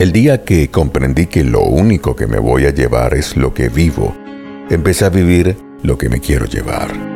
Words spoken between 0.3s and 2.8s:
que comprendí que lo único que me voy a